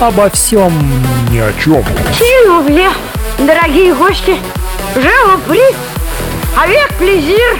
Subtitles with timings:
[0.00, 0.72] обо всем
[1.30, 1.84] ни о чем.
[2.14, 2.88] Сильвупле,
[3.38, 4.36] дорогие гости,
[4.94, 5.62] живопри,
[6.56, 7.58] авек плезир.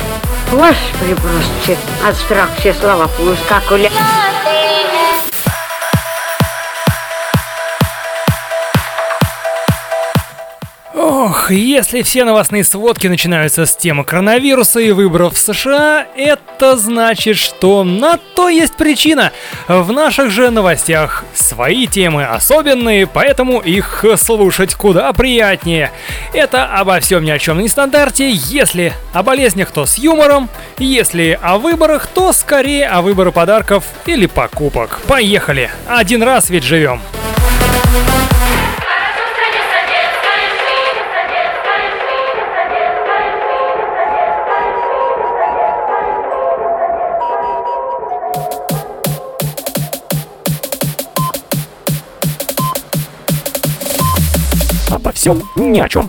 [0.50, 1.76] Господи, просто
[2.06, 3.90] от страха все слова поускакали.
[11.22, 17.36] Ох, если все новостные сводки начинаются с темы коронавируса и выборов в США, это значит,
[17.36, 19.30] что на то есть причина.
[19.68, 25.92] В наших же новостях свои темы особенные, поэтому их слушать куда приятнее.
[26.32, 31.38] Это обо всем ни о чем не стандарте, если о болезнях, то с юмором, если
[31.42, 35.00] о выборах, то скорее о выборе подарков или покупок.
[35.06, 35.70] Поехали!
[35.86, 37.02] Один раз ведь живем.
[55.20, 56.08] Всем ни о чем.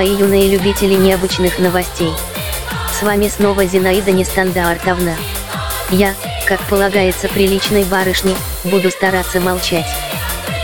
[0.00, 2.14] Мои юные любители необычных новостей.
[2.98, 5.14] С вами снова Зинаида Нестандартовна.
[5.90, 6.14] Я,
[6.46, 8.34] как полагается приличной барышне,
[8.64, 9.84] буду стараться молчать.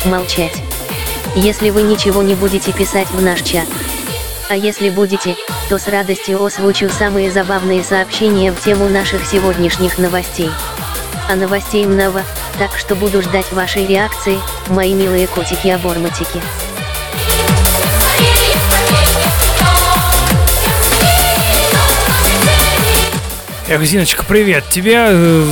[0.06, 0.54] Молчать.
[1.34, 3.66] Если вы ничего не будете писать в наш чат.
[4.48, 5.36] А если будете,
[5.68, 10.50] то с радостью озвучу самые забавные сообщения в тему наших сегодняшних новостей.
[11.28, 12.22] А новостей много,
[12.58, 14.38] так что буду ждать вашей реакции,
[14.69, 16.41] мои милые котики-обормотики.
[23.69, 24.62] Эх, Зиночка, привет.
[24.71, 25.44] Тебе э,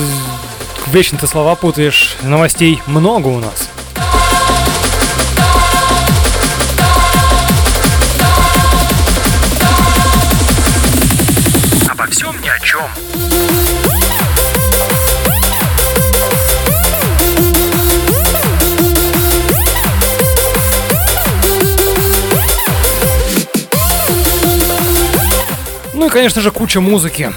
[0.87, 2.15] вечно ты слова путаешь.
[2.23, 3.69] Новостей много у нас.
[11.91, 12.83] Обо всем ни о чем.
[25.95, 27.33] Ну и, конечно же, куча музыки.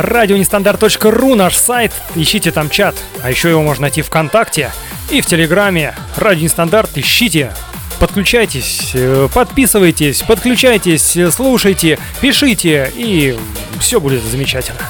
[0.00, 4.70] Радионестандарт.ру наш сайт, ищите там чат, а еще его можно найти ВКонтакте
[5.10, 5.94] и в Телеграме.
[6.16, 7.52] Радио Нестандарт ищите,
[7.98, 13.36] подключайтесь, э, подписывайтесь, подключайтесь, слушайте, пишите, и
[13.80, 14.80] все будет замечательно.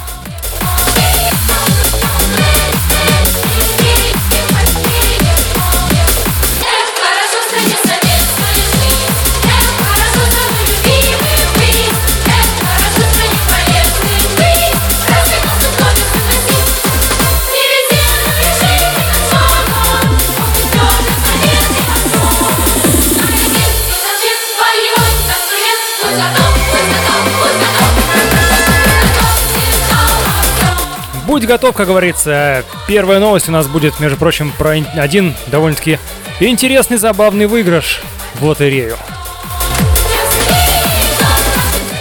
[31.29, 32.63] Будь готов, как говорится.
[32.87, 35.99] Первая новость у нас будет, между прочим, про один довольно-таки
[36.39, 38.01] интересный, забавный выигрыш
[38.39, 38.97] в лотерею.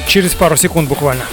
[0.06, 1.24] Через пару секунд буквально.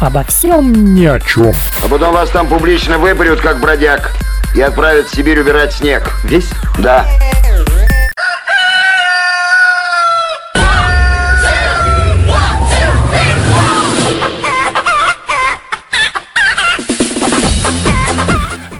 [0.00, 1.54] Обо всем ни о чем.
[1.84, 4.10] А потом вас там публично выпарют, как бродяг,
[4.56, 6.10] и отправят в Сибирь убирать снег.
[6.24, 6.50] Весь?
[6.80, 7.06] Да.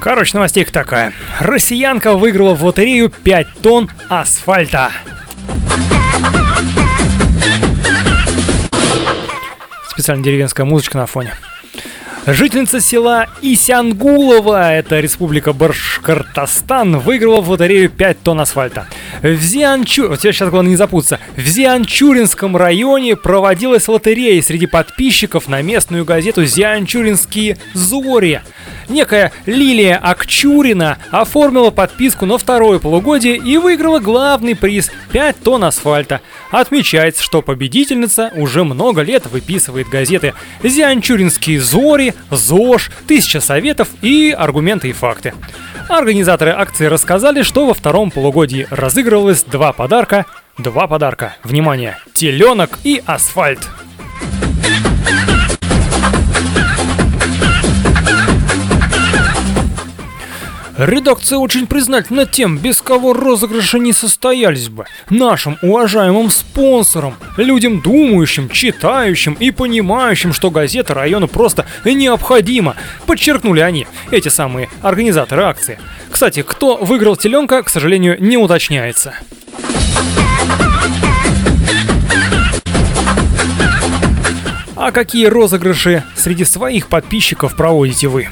[0.02, 1.12] Короче, новостейка такая.
[1.38, 4.90] Россиянка выиграла в лотерею 5 тонн асфальта.
[9.88, 11.34] Специально деревенская музычка на фоне.
[12.24, 18.86] Жительница села Исянгулова, это республика Башкортостан, выиграла в лотерею 5 тонн асфальта.
[19.22, 20.08] В Зианчу...
[20.08, 21.18] Вот сейчас главное не запутаться.
[21.36, 28.40] В Зианчуринском районе проводилась лотерея среди подписчиков на местную газету «Зианчуринские зори».
[28.88, 36.20] Некая Лилия Акчурина оформила подписку на второе полугодие и выиграла главный приз– 5 тонн асфальта.
[36.50, 44.88] Отмечается, что победительница уже много лет выписывает газеты «Зианчуринские зори», «ЗОЖ», «Тысяча советов» и «Аргументы
[44.88, 45.34] и факты».
[45.88, 50.26] Организаторы акции рассказали, что во втором полугодии разыгрывалось два подарка.
[50.58, 51.36] Два подарка.
[51.42, 51.98] Внимание!
[52.14, 53.60] Теленок и асфальт.
[60.84, 64.86] Редакция очень признательна тем, без кого розыгрыши не состоялись бы.
[65.10, 72.74] Нашим уважаемым спонсорам, людям думающим, читающим и понимающим, что газета района просто необходима.
[73.06, 75.78] Подчеркнули они, эти самые организаторы акции.
[76.10, 79.14] Кстати, кто выиграл теленка, к сожалению, не уточняется.
[84.74, 88.26] А какие розыгрыши среди своих подписчиков проводите вы?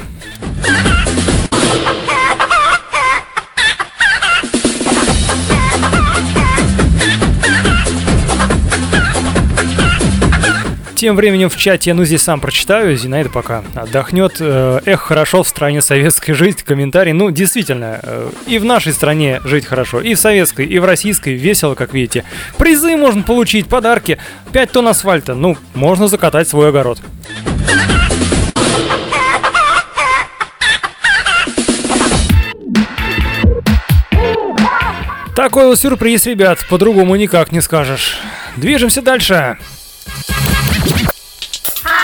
[11.01, 14.37] Тем временем в чате, ну здесь сам прочитаю, Зинаида пока отдохнет.
[14.39, 17.15] Э, эх, хорошо в стране советской жить, комментарий.
[17.15, 21.33] Ну, действительно, э, и в нашей стране жить хорошо, и в советской, и в российской
[21.33, 22.27] весело, как видите.
[22.59, 24.19] Призы можно получить, подарки,
[24.53, 27.01] 5 тонн асфальта, ну, можно закатать свой огород.
[35.35, 38.19] Такой вот сюрприз, ребят, по-другому никак не скажешь.
[38.59, 39.57] Движемся дальше.
[40.07, 42.00] Hi,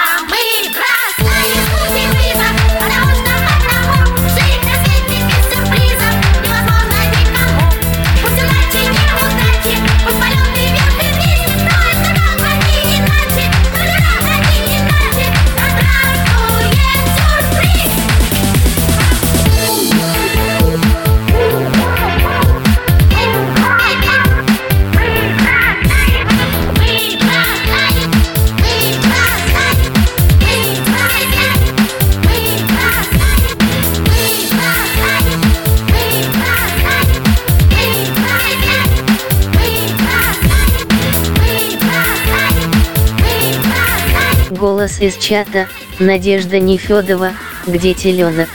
[44.86, 45.66] Голос из чата,
[45.98, 47.32] Надежда Нефедова,
[47.66, 48.48] где теленок?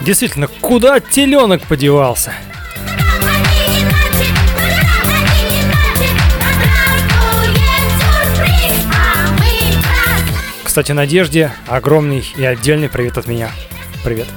[0.00, 2.32] Действительно, куда теленок подевался?
[10.62, 13.50] Кстати, Надежде огромный и отдельный привет от меня.
[14.02, 14.28] Привет.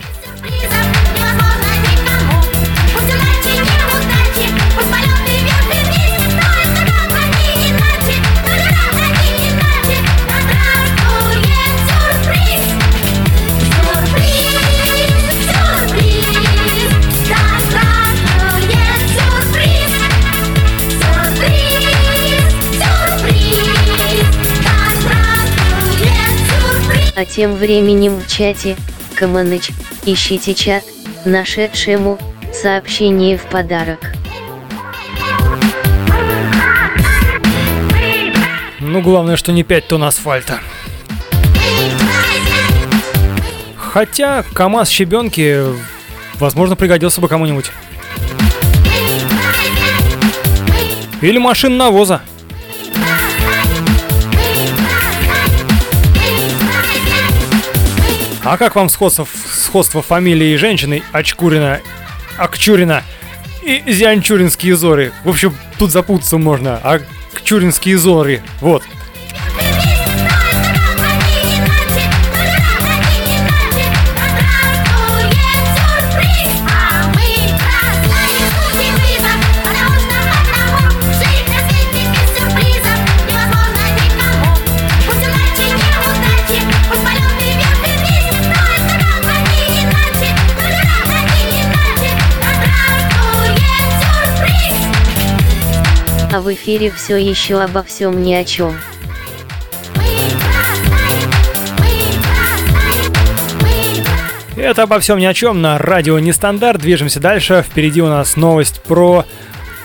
[27.17, 28.77] А тем временем в чате,
[29.15, 29.71] Каманыч,
[30.05, 30.83] ищите чат,
[31.25, 32.19] нашедшему,
[32.53, 34.13] сообщение в подарок.
[38.79, 40.59] Ну, главное, что не 5 тонн асфальта.
[43.75, 45.63] Хотя КАМАЗ щебенки,
[46.35, 47.71] возможно, пригодился бы кому-нибудь.
[51.21, 52.21] Или машин навоза.
[58.49, 61.81] А как вам сходство, сходство фамилии женщины Очкурина,
[62.37, 63.03] Акчурина
[63.61, 65.11] и Зянчуринские зоры?
[65.25, 66.77] В общем, тут запутаться можно.
[66.77, 68.41] Акчуринские зоры.
[68.61, 68.83] Вот.
[96.37, 98.75] А в эфире все еще обо всем ни о чем.
[104.55, 106.79] Это обо всем ни о чем на радио Нестандарт.
[106.79, 107.65] Движемся дальше.
[107.67, 109.25] Впереди у нас новость про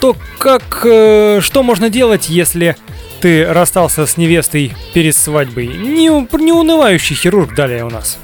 [0.02, 0.84] то, как...
[0.84, 2.76] э, что можно делать, если
[3.22, 5.68] ты расстался с невестой перед свадьбой?
[5.68, 8.18] Не, не унывающий хирург далее у нас.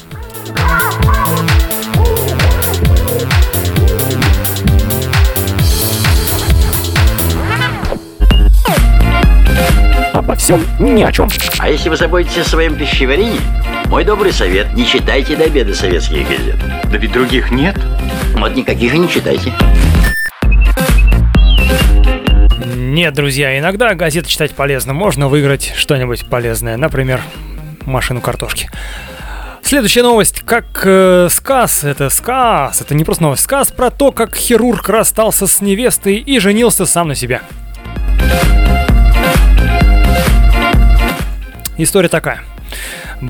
[10.29, 11.27] Обо всем ни о чем.
[11.59, 13.41] А если вы заботитесь о своем пищеварении,
[13.87, 16.57] мой добрый совет– не читайте до обеда советских газет.
[16.85, 17.75] Да ведь других нет.
[18.35, 19.55] Вот никаких и не читайте.
[22.77, 24.93] Нет, друзья, иногда газеты читать полезно.
[24.93, 26.77] Можно выиграть что-нибудь полезное.
[26.77, 27.23] Например,
[27.87, 28.69] машину картошки.
[29.63, 30.43] Следующая новость.
[30.45, 35.47] Как э, сказ, это сказ, это не просто новость, сказ про то, как хирург расстался
[35.47, 37.41] с невестой и женился сам на себе.
[41.79, 42.43] История такая.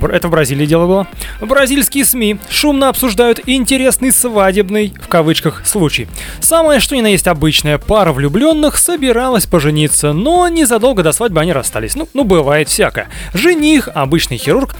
[0.02, 1.07] Это в Бразилии дело было.
[1.40, 6.09] Бразильские СМИ шумно обсуждают интересный свадебный, в кавычках, случай.
[6.40, 11.52] Самое что ни на есть обычная пара влюбленных собиралась пожениться, но незадолго до свадьбы они
[11.52, 11.95] расстались.
[11.95, 13.09] Ну, ну бывает всякое.
[13.33, 14.75] Жених, обычный хирург,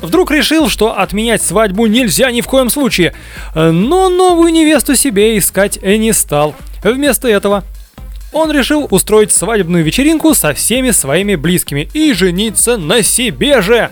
[0.00, 3.14] Вдруг решил, что отменять свадьбу нельзя ни в коем случае,
[3.54, 6.54] Э, но новую невесту себе искать не стал.
[6.84, 7.64] Вместо этого
[8.32, 13.90] он решил устроить свадебную вечеринку со всеми своими близкими и жениться на себе же.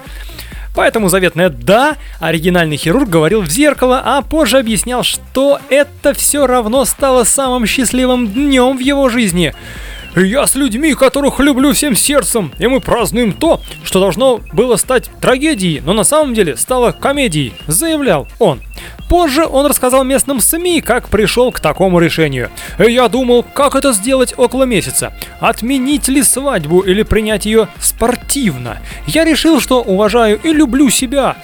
[0.75, 6.85] Поэтому заветное «да» оригинальный хирург говорил в зеркало, а позже объяснял, что это все равно
[6.85, 9.55] стало самым счастливым днем в его жизни.
[10.15, 15.11] «Я с людьми, которых люблю всем сердцем, и мы празднуем то, что должно было стать
[15.21, 18.61] трагедией, но на самом деле стало комедией»,— заявлял он.
[19.09, 22.51] Позже он рассказал местным СМИ, как пришел к такому решению.
[22.79, 25.13] «Я думал, как это сделать около месяца.
[25.41, 28.79] Отменить ли свадьбу или принять ее спортивно?
[29.07, 31.37] Я решил, что уважаю и люблю себя.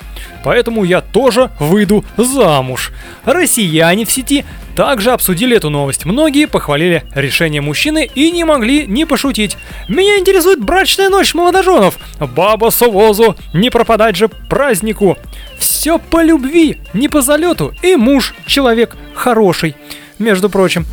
[0.44, 2.92] Поэтому я тоже выйду замуж.
[3.24, 6.04] Россияне в сети также обсудили эту новость.
[6.04, 9.56] Многие похвалили решение мужчины и не могли не пошутить.
[9.88, 11.98] Меня интересует брачная ночь молодоженов.
[12.18, 15.18] Баба Совозу, не пропадать же празднику.
[15.58, 17.51] Все по любви, не по залету.
[17.82, 19.76] И муж человек хороший,
[20.18, 20.86] между прочим.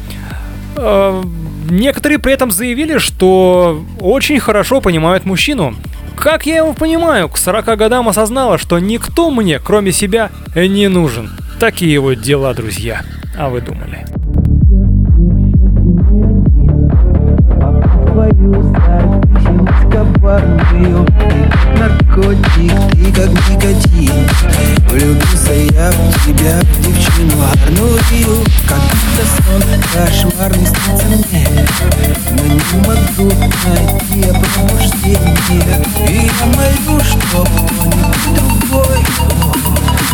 [0.75, 1.23] Э,
[1.69, 5.75] Некоторые при этом заявили, что очень хорошо понимают мужчину.
[6.17, 11.31] Как я его понимаю, к 40 годам осознала, что никто мне, кроме себя, не нужен.
[11.59, 13.01] Такие вот дела, друзья.
[13.37, 14.05] А вы думали?
[21.77, 30.65] наркотик, ты как никотин Влюбился я в тебя, в девчину гарную Как будто сон кошмарный
[30.65, 31.45] снится мне
[32.31, 33.29] Но не могу
[33.65, 34.21] найти
[34.55, 35.85] пробуждение.
[36.07, 39.05] И я молю, чтоб кто-нибудь другой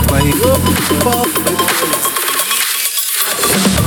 [0.08, 0.34] Твое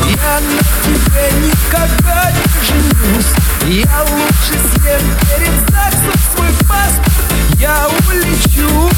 [0.09, 3.85] я на тебе никогда не женюсь.
[3.85, 7.13] Я лучше съем перед ЗАГСом свой паспорт.
[7.59, 8.91] Я улечу,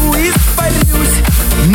[0.00, 1.22] бегу, испарюсь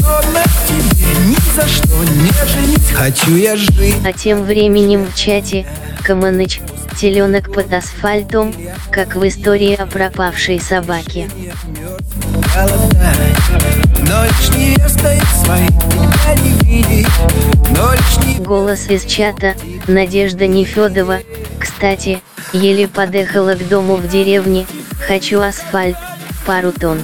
[0.02, 5.16] Но на тебе ни за что не женюсь Хочу я жить А тем временем в
[5.16, 5.66] чате,
[6.04, 6.62] Каманыч,
[6.98, 8.54] теленок под асфальтом,
[8.92, 11.28] как в истории о пропавшей собаке.
[18.40, 19.56] Голос из чата,
[19.88, 21.20] Надежда Нефедова,
[21.60, 22.22] кстати,
[22.54, 24.66] еле подъехала к дому в деревне,
[25.08, 25.98] хочу асфальт,
[26.46, 27.00] пару тонн.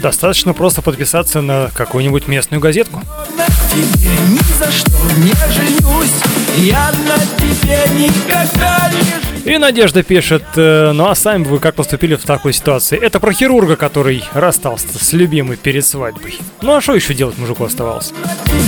[0.00, 3.02] Достаточно просто подписаться на какую-нибудь местную газетку.
[3.36, 6.14] на тебе ни за что не женюсь
[6.56, 11.74] Я на тебе никогда не женюсь И Надежда пишет, э, ну а сами вы как
[11.74, 12.98] поступили в такой ситуации?
[12.98, 16.38] Это про хирурга, который расстался с любимой перед свадьбой.
[16.62, 18.12] Ну а что еще делать мужику оставалось?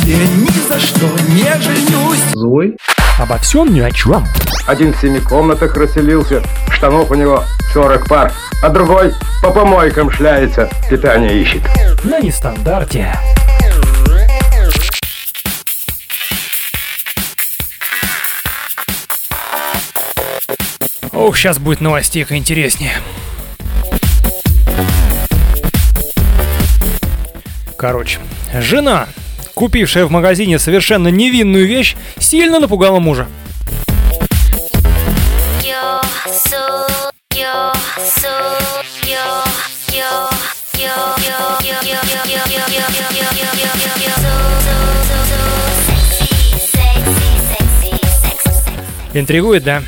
[0.03, 2.21] тебе ни за что не женюсь
[3.19, 4.27] Обо всем ни о чем.
[4.67, 10.71] Один в семи комнатах расселился, штанов у него 40 пар, а другой по помойкам шляется,
[10.89, 11.63] питание ищет.
[12.05, 13.13] На нестандарте.
[21.13, 22.95] Ох, сейчас будет новостейка интереснее.
[27.77, 28.19] Короче,
[28.55, 29.07] жена,
[29.55, 33.29] купившая в магазине совершенно невинную вещь, сильно напугала мужа.
[49.15, 49.83] Интригует, да?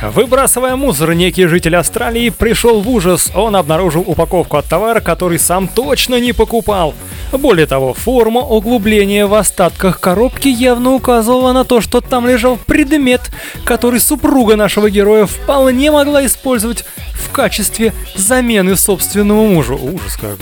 [0.00, 3.32] Выбрасывая мусор, некий житель Австралии пришел в ужас.
[3.34, 6.94] Он обнаружил упаковку от товара, который сам точно не покупал.
[7.32, 13.22] Более того, форма углубления в остатках коробки явно указывала на то, что там лежал предмет,
[13.64, 19.76] который супруга нашего героя вполне могла использовать в качестве замены собственному мужу.
[19.76, 20.36] Ужас какой.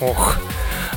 [0.00, 0.36] Ох.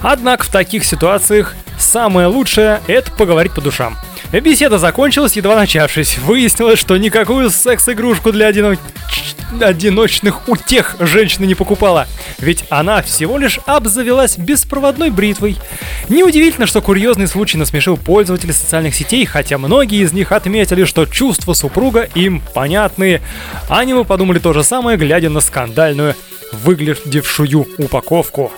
[0.01, 3.98] Однако в таких ситуациях самое лучшее– это поговорить по душам.
[4.42, 6.18] Беседа закончилась, едва начавшись.
[6.18, 8.77] Выяснилось, что никакую секс-игрушку для одино-
[9.62, 12.08] одиночных утех женщина не покупала.
[12.39, 15.58] Ведь она всего лишь обзавелась беспроводной бритвой.
[16.10, 21.54] Неудивительно, что курьезный случай насмешил пользователей социальных сетей, хотя многие из них отметили, что чувства
[21.54, 23.22] супруга им понятны.
[23.70, 26.15] Они мы подумали то же самое, глядя на скандальную
[26.51, 28.51] выглядевшую упаковку.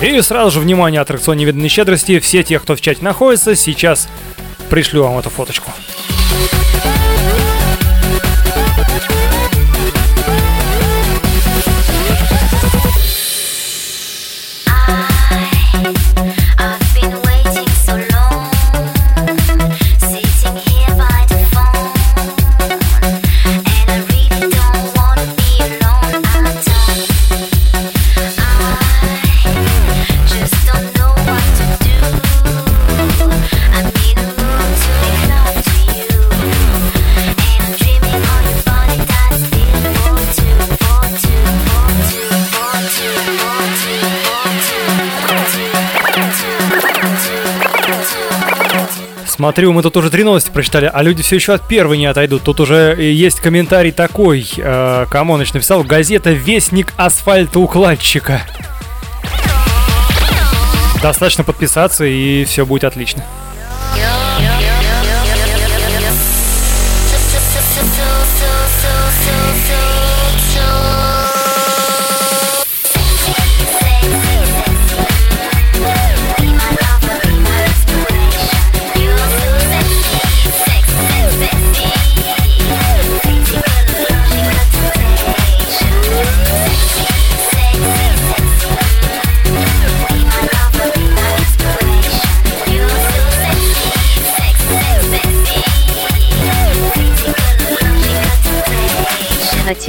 [0.00, 2.18] И сразу же внимание аттракцион невиданной щедрости.
[2.20, 4.08] Все те, кто в чате находится, сейчас
[4.68, 5.70] пришлю вам эту фоточку.
[6.84, 7.05] I've
[49.46, 52.42] Смотрю, мы тут уже три новости прочитали, а люди все еще от первой не отойдут.
[52.42, 54.44] Тут уже э, есть комментарий такой.
[54.56, 58.42] Э, Камоныч написал, газета «Вестник асфальтоукладчика».
[61.00, 63.22] Достаточно подписаться, и все будет отлично.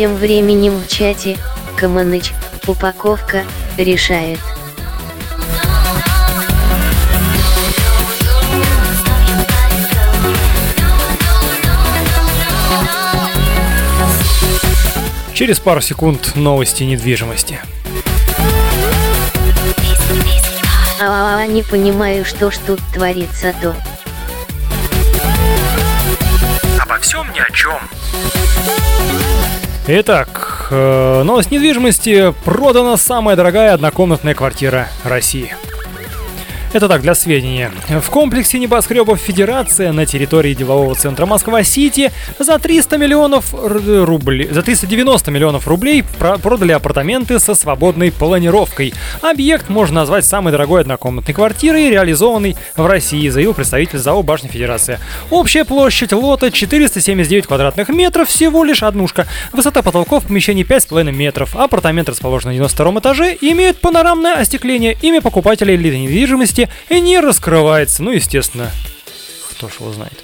[0.07, 1.38] Тем временем в чате,
[1.75, 2.32] Каманыч,
[2.65, 3.43] упаковка,
[3.77, 4.39] решает.
[15.34, 17.60] Через пару секунд новости недвижимости.
[21.01, 23.75] А, не понимаю, что ж тут творится-то.
[26.82, 27.82] Обо всем ни о чем.
[29.89, 32.34] Итак, э, новость недвижимости.
[32.43, 35.56] Продана самая дорогая однокомнатная квартира России.
[36.77, 37.71] Это так, для сведения.
[37.89, 45.31] В комплексе небоскребов Федерация на территории делового центра Москва-Сити за 300 миллионов рублей, за 390
[45.31, 48.93] миллионов рублей про- продали апартаменты со свободной планировкой.
[49.23, 54.99] Объект можно назвать самой дорогой однокомнатной квартирой, реализованной в России, заявил представитель ЗАО Башня Федерация.
[55.31, 59.25] Общая площадь лота 479 квадратных метров, всего лишь однушка.
[59.51, 61.55] Высота потолков в помещении 5,5 метров.
[61.55, 64.95] Апартаменты расположены на 92 этаже и имеют панорамное остекление.
[65.01, 68.03] Имя покупателя элитной недвижимости и не раскрывается.
[68.03, 68.71] Ну, естественно,
[69.51, 70.23] кто ж его знает.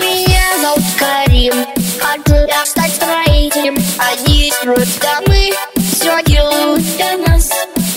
[0.00, 1.66] Меня зовут Карим
[2.00, 5.50] Хочу я стать строителем Они строят домы
[5.92, 7.50] Все делают для нас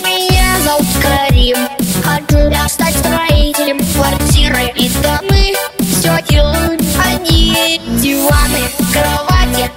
[0.04, 1.58] Меня зовут Карим
[2.04, 9.72] Хочу я стать строителем Квартиры и домы Все делают они Диваны, кровати,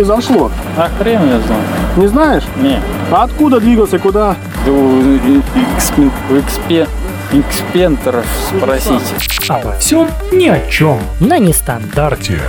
[0.00, 0.50] расскажи, как произошло?
[0.76, 1.62] А хрен я знаю.
[1.96, 2.42] Не знаешь?
[2.56, 2.80] Не.
[3.10, 4.36] А откуда двигался, куда?
[4.64, 6.88] Да у экспе- у экспе-
[7.32, 9.00] экспентеров спросите.
[9.48, 12.40] Обо всем ни о чем на нестандарте.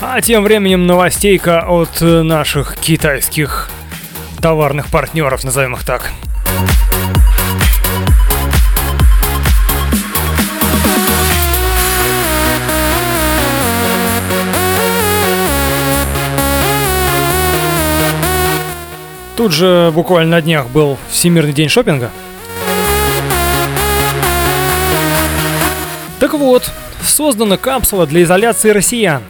[0.00, 3.70] А тем временем новостейка от наших китайских
[4.40, 6.10] товарных партнеров, назовем их так.
[19.36, 22.10] Тут же буквально на днях был Всемирный день шопинга.
[26.20, 26.70] Так вот,
[27.02, 29.22] создана капсула для изоляции россиян.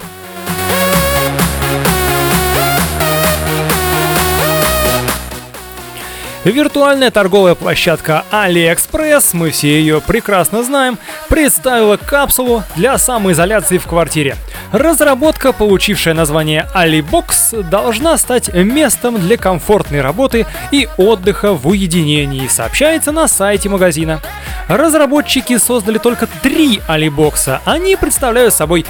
[6.45, 14.37] Виртуальная торговая площадка AliExpress, мы все ее прекрасно знаем, представила капсулу для самоизоляции в квартире.
[14.73, 23.13] Разработка, получившая название AliBox, должна стать местом для комфортной работы и отдыха в уединении, сообщается
[23.13, 24.21] на сайте магазина.
[24.67, 27.61] Разработчики создали только три алибокса.
[27.65, 28.85] Они представляют собой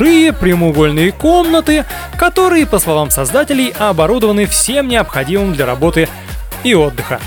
[0.00, 1.84] небольшие прямоугольные комнаты,
[2.18, 6.08] которые, по словам создателей, оборудованы всем необходимым для работы
[6.64, 7.20] и отдыха.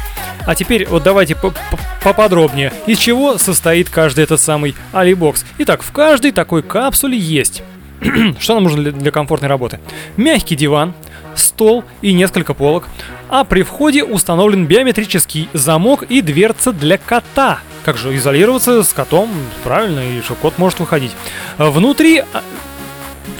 [0.45, 5.45] А теперь вот давайте по- по- поподробнее, из чего состоит каждый этот самый алибокс.
[5.60, 7.63] Итак, в каждой такой капсуле есть
[8.40, 9.80] что нам нужно для, для комфортной работы?
[10.18, 10.94] Мягкий диван,
[11.36, 12.88] стол и несколько полок.
[13.30, 17.60] А при входе установлен биометрический замок и дверца для кота.
[17.84, 19.30] Как же изолироваться с котом?
[19.64, 21.12] Правильно, и что кот может выходить.
[21.58, 22.24] Внутри...
[22.34, 22.44] а,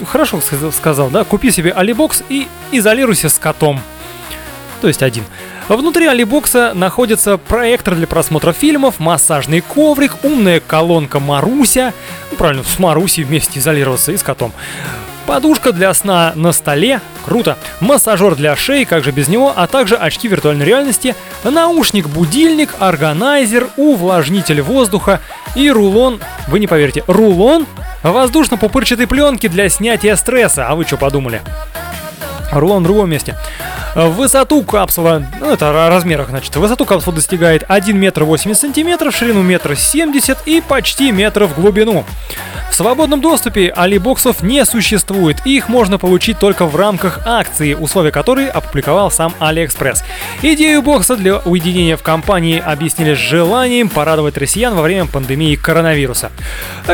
[0.06, 0.40] Хорошо
[0.72, 1.24] сказал, да?
[1.24, 3.80] Купи себе алибокс и изолируйся с котом.
[4.82, 5.24] То есть один.
[5.68, 11.94] Внутри алибокса находится проектор для просмотра фильмов, массажный коврик, умная колонка Маруся.
[12.32, 14.54] Ну, правильно, с Марусей вместе изолироваться и с котом.
[15.26, 17.58] Подушка для сна на столе, круто.
[17.82, 24.62] Массажер для шеи, как же без него, а также очки виртуальной реальности, наушник-будильник, органайзер, увлажнитель
[24.62, 25.20] воздуха
[25.54, 27.66] и рулон, вы не поверите, рулон
[28.04, 30.68] воздушно-пупырчатой пленки для снятия стресса.
[30.70, 31.42] А вы что подумали?
[32.52, 33.36] Рулон в другом месте.
[33.96, 39.42] Высоту капсула, ну это о размерах, значит, высоту капсула достигает 1 метр 80 сантиметров, ширину
[39.42, 42.06] метр 70 и почти метр в глубину.
[42.70, 48.48] В свободном доступе алибоксов не существует, их можно получить только в рамках акции, условия которой
[48.48, 50.04] опубликовал сам AliExpress.
[50.44, 56.32] Идею бокса для уединения в компании объяснили желанием порадовать россиян во время пандемии коронавируса.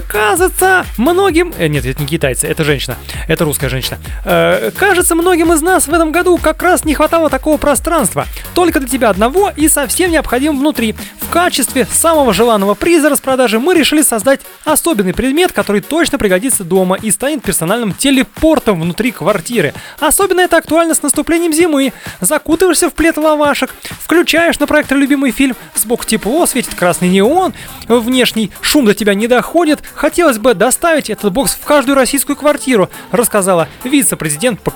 [0.07, 1.53] Кажется, многим...
[1.57, 2.95] э, нет, это не китайцы, это женщина,
[3.27, 3.97] это русская женщина.
[4.23, 8.27] Э, кажется, многим из нас в этом году как раз не хватало такого пространства.
[8.53, 10.95] Только для тебя одного и совсем необходим внутри.
[11.19, 16.95] В качестве самого желанного приза распродажи мы решили создать особенный предмет, который точно пригодится дома
[16.95, 19.73] и станет персональным телепортом внутри квартиры.
[19.99, 21.91] Особенно это актуально с наступлением зимы.
[22.21, 27.53] Закутываешься в плед лавашек, включаешь на проектор любимый фильм, сбоку тепло, светит красный неон,
[27.87, 29.81] внешний шум до тебя не доходит.
[29.95, 34.69] Хотелось бы доставить этот бокс в каждую российскую квартиру, рассказала вице-президент по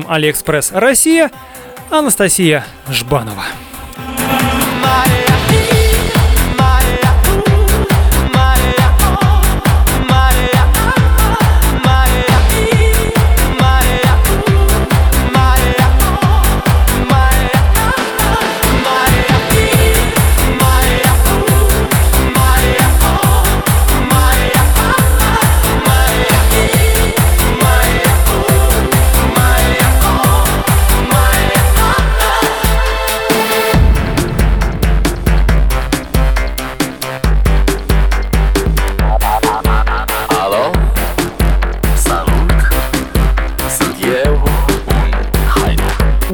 [0.00, 1.30] коммуникациям Алиэкспресс Россия
[1.90, 3.44] Анастасия Жбанова.
[4.82, 5.19] Алло?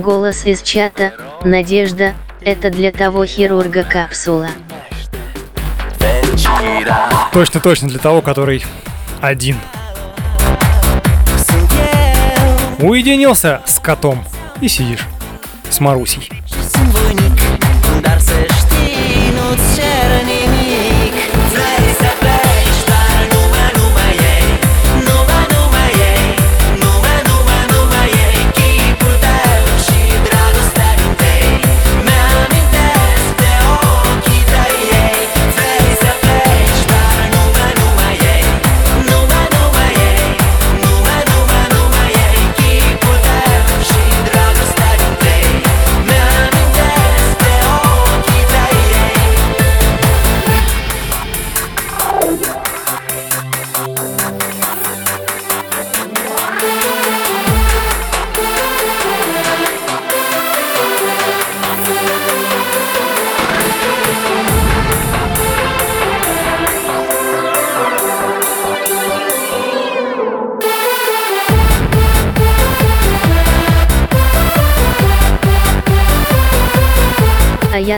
[0.06, 4.50] Голос из чата, Надежда, это для того хирурга капсула.
[7.32, 8.64] Точно, точно, для того, который
[9.20, 9.56] один.
[12.78, 14.24] Уединился с котом
[14.60, 15.04] и сидишь
[15.68, 16.30] с Марусей.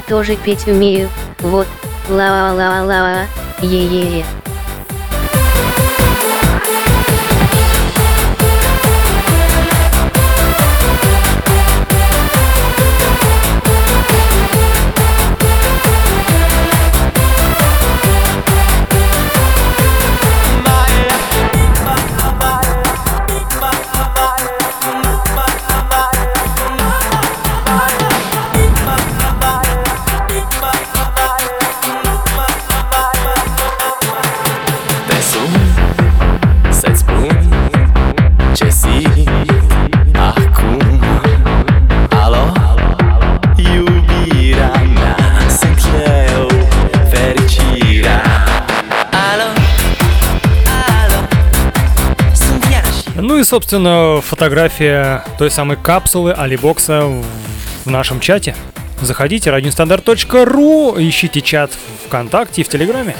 [0.09, 1.09] Тоже петь умею.
[1.41, 1.67] Вот,
[2.09, 3.27] ла-ла-ла-ла-ла,
[3.63, 4.25] е-е-е.
[4.25, 4.38] Te
[53.39, 57.05] И, собственно, фотография той самой капсулы Алибокса
[57.85, 58.57] в нашем чате.
[59.01, 63.15] Заходите, radiostandarт.ру, ищите чат в ВКонтакте и в Телеграме.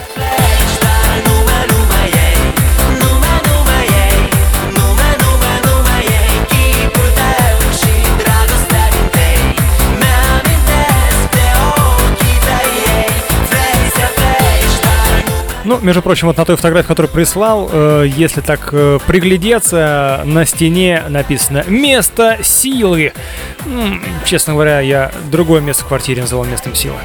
[15.69, 20.47] Ну, между прочим, вот на той фотографии, которую прислал, э, если так э, приглядеться, на
[20.47, 23.13] стене написано «Место силы».
[23.67, 26.97] М, Честно говоря, я другое место в квартире называл местом силы.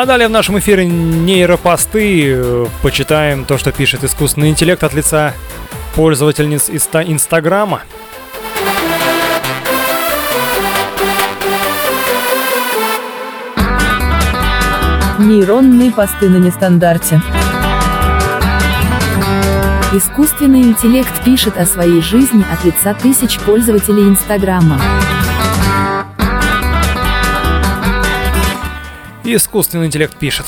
[0.00, 2.68] А далее в нашем эфире нейропосты.
[2.82, 5.34] Почитаем то, что пишет искусственный интеллект от лица
[5.96, 7.82] пользовательниц Инста- Инстаграма.
[15.18, 17.20] Нейронные посты на нестандарте.
[19.92, 24.80] Искусственный интеллект пишет о своей жизни от лица тысяч пользователей Инстаграма.
[29.34, 30.46] Искусственный интеллект пишет.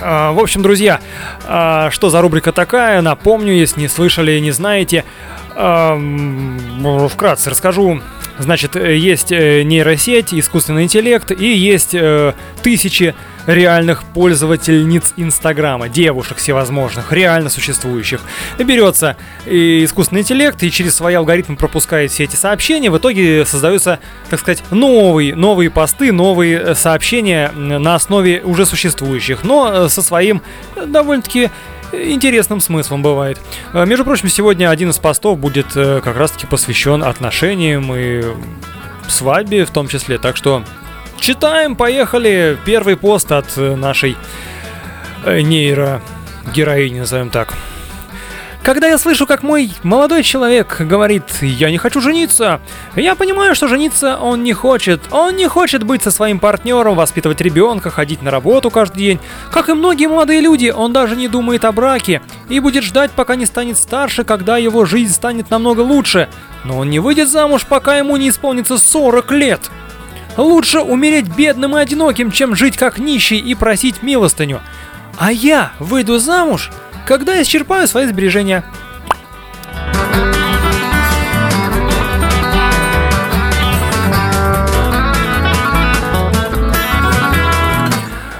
[0.00, 1.00] А, В общем, друзья,
[1.46, 3.00] а, что за рубрика такая?
[3.02, 5.04] Напомню, если не слышали и не знаете.
[5.56, 8.00] М, Вкратце расскажу.
[8.38, 13.14] Значит, э, есть э, нейросеть, искусственный интеллект и есть э, тысячи
[13.46, 18.20] реальных пользовательниц Инстаграма, девушек всевозможных, реально существующих.
[18.58, 22.90] Берется и искусственный интеллект и через свои алгоритмы пропускает все эти сообщения.
[22.90, 23.98] В итоге создаются,
[24.30, 30.02] так сказать, новые, новые посты, новые э, сообщения на основе уже существующих, но э, со
[30.02, 30.42] своим
[30.76, 31.50] э, довольно-таки
[32.12, 33.38] интересным смыслом бывает.
[33.72, 38.22] Э, Между прочим, сегодня один из постов будет э, как раз-таки посвящен отношениям и
[39.08, 40.18] свадьбе в том числе.
[40.18, 40.64] Так что
[41.18, 42.58] читаем, поехали.
[42.64, 44.16] Первый пост от э, нашей
[45.24, 47.54] э, нейрогероини, назовем так.
[48.64, 52.62] Когда я слышу, как мой молодой человек говорит «я не хочу жениться»,
[52.96, 55.02] я понимаю, что жениться он не хочет.
[55.10, 59.20] Он не хочет быть со своим партнером, воспитывать ребенка, ходить на работу каждый день.
[59.50, 63.36] Как и многие молодые люди, он даже не думает о браке и будет ждать, пока
[63.36, 66.30] не станет старше, когда его жизнь станет намного лучше.
[66.64, 69.60] Но он не выйдет замуж, пока ему не исполнится 40 лет.
[70.38, 74.62] Лучше умереть бедным и одиноким, чем жить как нищий и просить милостыню.
[75.18, 76.70] А я выйду замуж,
[77.06, 78.64] когда исчерпаю свои сбережения.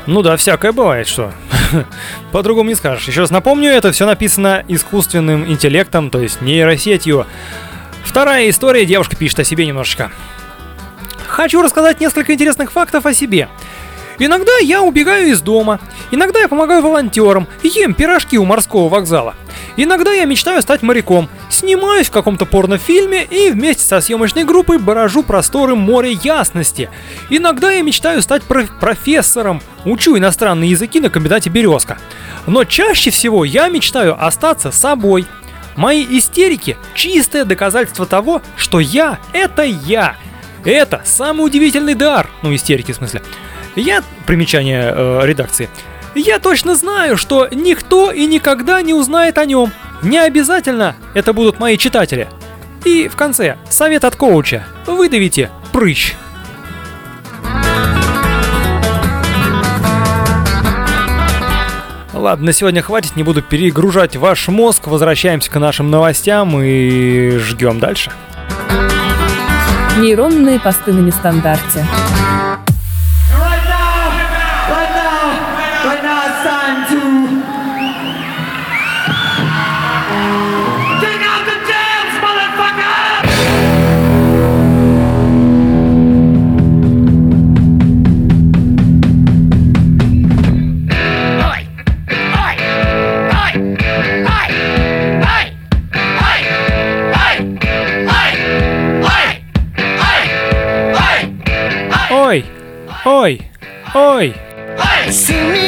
[0.07, 1.33] Ну да, всякое бывает, что.
[2.33, 3.09] По-другому не скажешь.
[3.09, 7.27] Еще раз напомню, это все написано искусственным интеллектом, то есть нейросетью.
[8.05, 10.13] Вторая история, девушка пишет о себе немножечко.
[11.27, 13.49] Хочу рассказать несколько интересных фактов о себе.
[14.19, 19.35] Иногда я убегаю из дома, иногда я помогаю волонтерам, ем пирожки у морского вокзала.
[19.77, 25.25] Иногда я мечтаю стать моряком, снимаюсь в каком-то порнофильме и вместе со съемочной группой баражу
[25.25, 26.91] просторы моря ясности.
[27.29, 31.99] Иногда я мечтаю стать проф- профессором, учу иностранные языки на комбинате «Березка».
[32.47, 35.27] Но чаще всего я мечтаю остаться собой.
[35.75, 40.15] Мои истерики– чистое доказательство того, что я– это я.
[40.65, 43.23] Это самый удивительный дар, ну истерики в смысле.
[43.77, 45.69] Я, примечание э, редакции,
[46.15, 49.73] я точно знаю, что никто и никогда не узнает о нем.
[50.03, 52.29] Не обязательно это будут мои читатели.
[52.85, 54.65] И в конце, совет от коуча.
[54.87, 56.15] Выдавите прыщ.
[62.13, 64.87] Ладно, на сегодня хватит, не буду перегружать ваш мозг.
[64.87, 68.13] Возвращаемся к нашим новостям и ждем дальше.
[69.99, 71.85] Нейронные посты на нестандарте.
[103.07, 103.39] Ой,
[103.95, 104.35] ой.
[105.09, 105.64] See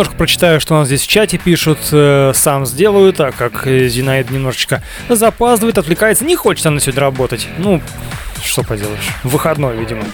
[0.00, 1.78] немножко прочитаю, что у нас здесь в чате пишут.
[1.92, 6.24] э, сам сделаю, так как Зинаид немножечко запаздывает, отвлекается.
[6.24, 7.46] Не хочет она сегодня работать.
[7.58, 7.82] Ну,
[8.42, 9.10] что поделаешь.
[9.24, 10.04] Выходной, видимо.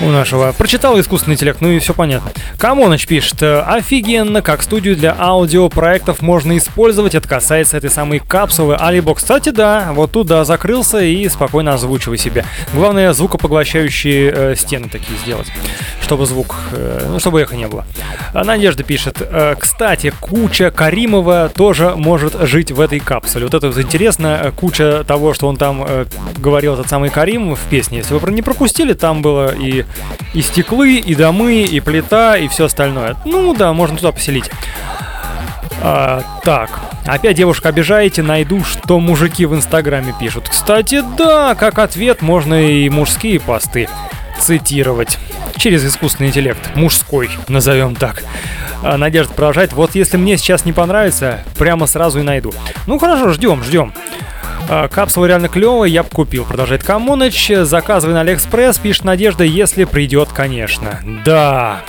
[0.00, 0.52] У нашего.
[0.52, 2.30] Прочитал искусственный интеллект, ну и все понятно.
[2.58, 7.14] Камоныч пишет, э, офигенно, как студию для аудиопроектов можно использовать.
[7.14, 9.14] Это касается этой самой капсулы Алибо.
[9.14, 12.44] Кстати, да, вот туда закрылся и спокойно озвучивай себе.
[12.74, 15.46] Главное, звукопоглощающие э, стены такие сделать,
[16.02, 17.86] чтобы звук, э, ну, чтобы эхо не было.
[18.34, 23.46] А Надежда пишет, э, кстати, куча Каримова тоже может жить в этой капсуле.
[23.46, 26.04] Вот это вот интересно, э, куча того, что он там э,
[26.36, 27.98] говорил, этот самый Карим в песне.
[27.98, 29.85] Если вы не пропустили, там было и,
[30.34, 33.16] и стеклы, и домы, и плита, и все остальное.
[33.24, 34.50] Ну да, можно туда поселить.
[35.82, 40.48] А, так, опять девушка обижаете, найду, что мужики в инстаграме пишут.
[40.48, 43.88] Кстати, да, как ответ можно и мужские посты
[44.40, 45.18] цитировать.
[45.56, 46.74] Через искусственный интеллект.
[46.74, 48.22] Мужской, назовем так.
[48.82, 49.72] А, Надежда продолжает.
[49.72, 52.52] Вот если мне сейчас не понравится, прямо сразу и найду.
[52.86, 53.94] Ну хорошо, ждем, ждем.
[54.68, 57.52] А, Капсула реально клевая, я бы купил, продолжает Камоныч.
[57.62, 61.00] Заказывай на Алиэкспресс, пишет Надежда, если придет, конечно.
[61.24, 61.82] Да.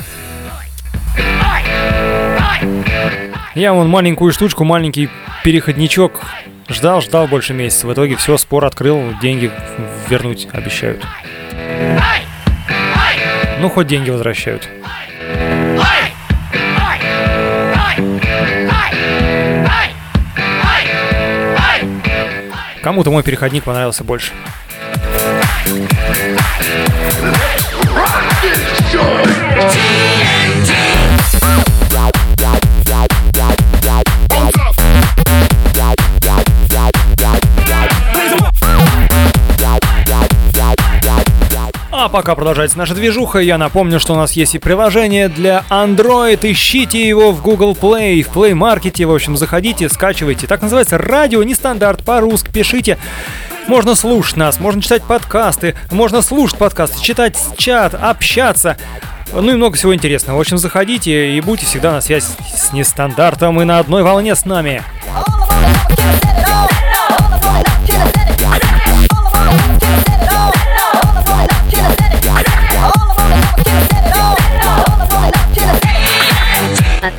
[3.55, 5.09] Я вон маленькую штучку, маленький
[5.43, 6.21] переходничок
[6.69, 7.87] ждал, ждал больше месяца.
[7.87, 9.51] В итоге все, спор открыл, деньги
[10.09, 11.03] вернуть обещают.
[13.59, 14.69] Ну, хоть деньги возвращают.
[22.87, 24.31] Кому-то мой переходник понравился больше.
[41.99, 46.39] А пока продолжается наша движуха, я напомню, что у нас есть и приложение для Android.
[46.43, 49.03] Ищите его в Google Play, в Play Market.
[49.03, 50.45] В общем, заходите, скачивайте.
[50.45, 52.99] Так называется радио, нестандарт, по-русски пишите.
[53.67, 58.77] Можно слушать нас, можно читать подкасты, можно слушать подкасты, читать чат, общаться.
[59.33, 60.37] Ну и много всего интересного.
[60.37, 64.45] В общем, заходите и будьте всегда на связи с нестандартом и на одной волне с
[64.45, 64.83] нами.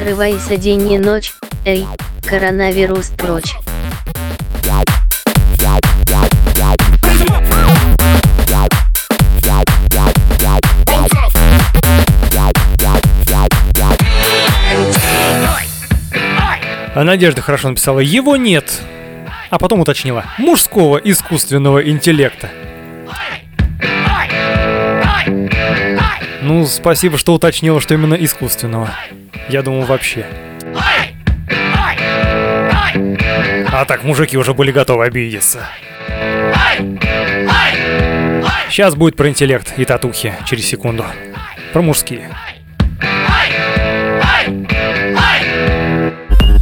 [0.08, 1.34] Отрывайся день и ночь,
[1.66, 1.86] эй,
[2.24, 3.52] коронавирус прочь.
[16.94, 18.80] А Надежда хорошо написала, его нет.
[19.50, 22.48] А потом уточнила, мужского искусственного интеллекта.
[26.48, 28.88] Ну, спасибо, что уточнила, что именно искусственного.
[29.50, 30.24] Я думал вообще.
[33.70, 35.68] А так, мужики уже были готовы обидеться.
[38.70, 41.04] Сейчас будет про интеллект и татухи через секунду.
[41.74, 42.30] Про мужские.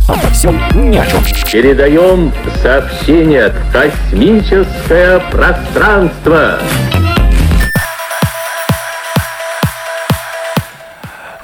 [0.09, 0.61] Обо всем
[0.91, 1.23] ни о чем.
[1.53, 6.59] Передаем сообщение в космическое пространство.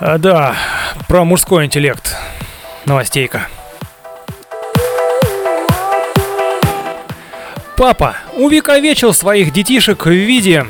[0.05, 0.57] А, да,
[1.07, 2.17] про мужской интеллект.
[2.87, 3.47] Новостейка.
[7.77, 10.67] Папа увековечил своих детишек в виде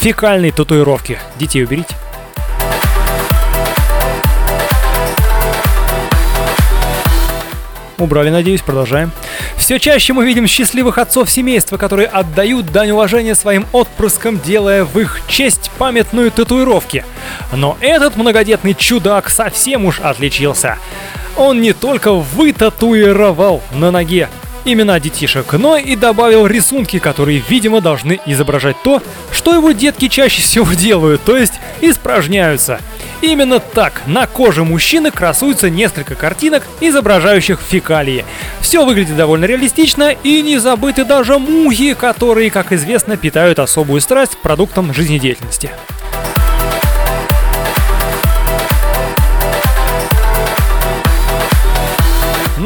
[0.00, 1.20] фекальной татуировки.
[1.36, 1.94] Детей уберите.
[7.98, 9.10] Убрали, надеюсь, продолжаем.
[9.56, 14.98] Все чаще мы видим счастливых отцов семейства, которые отдают дань уважения своим отпрыскам, делая в
[14.98, 17.04] их честь памятную татуировки.
[17.52, 20.78] Но этот многодетный чудак совсем уж отличился.
[21.36, 24.28] он не только вытатуировал на ноге
[24.66, 30.42] имена детишек, но и добавил рисунки, которые, видимо, должны изображать то, что его детки чаще
[30.42, 32.80] всего делают, то есть испражняются.
[33.22, 38.24] Именно так на коже мужчины красуются несколько картинок, изображающих фекалии.
[38.60, 44.36] Все выглядит довольно реалистично и не забыты даже мухи, которые, как известно, питают особую страсть
[44.36, 45.70] к продуктам жизнедеятельности.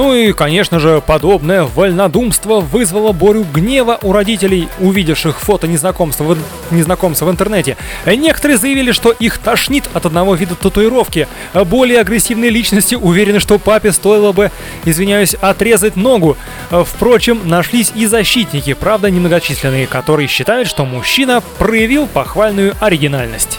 [0.01, 6.39] Ну и, конечно же, подобное вольнодумство вызвало бурю гнева у родителей, увидевших фото незнакомства в,
[6.73, 7.77] незнакомца в интернете.
[8.07, 11.29] Некоторые заявили, что их тошнит от одного вида татуировки.
[11.53, 14.51] Более агрессивные личности уверены, что папе стоило бы,
[14.87, 16.39] извиняюсь, отрезать ногу.
[16.71, 23.59] Впрочем, нашлись и защитники, правда немногочисленные, которые считают, что мужчина проявил похвальную оригинальность.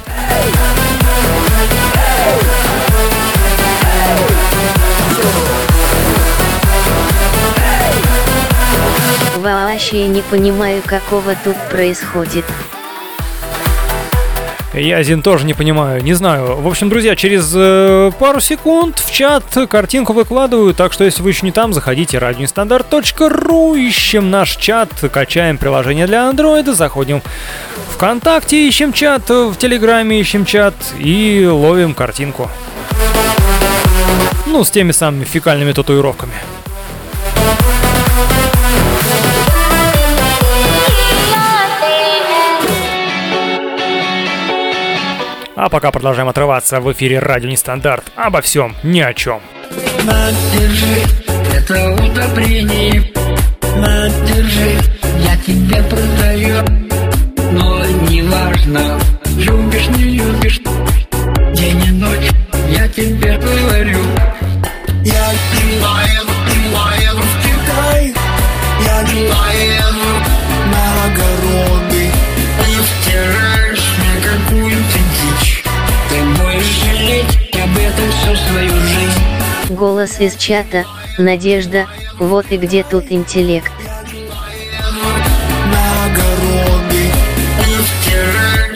[9.41, 12.45] Вообще не понимаю, какого тут происходит.
[14.75, 16.57] Я, Зин, тоже не понимаю, не знаю.
[16.61, 21.31] В общем, друзья, через э, пару секунд в чат картинку выкладываю, так что если вы
[21.31, 27.23] еще не там, заходите радиостандарт.ру, ищем наш чат, качаем приложение для андроида, заходим
[27.89, 32.47] в ВКонтакте, ищем чат, в Телеграме ищем чат и ловим картинку.
[34.45, 36.35] Ну, с теми самыми фекальными татуировками.
[45.55, 48.05] А пока продолжаем отрываться в эфире Радио Нестандарт.
[48.15, 49.41] Обо всем, ни о чем.
[50.03, 50.29] На,
[51.55, 53.03] это удобрение
[53.75, 54.05] На,
[55.19, 56.57] я тебе продаю
[57.51, 58.99] Но не важно,
[59.37, 60.59] любишь, не любишь
[79.81, 80.85] Голос из чата,
[81.17, 81.87] Надежда,
[82.19, 83.71] вот и где тут интеллект.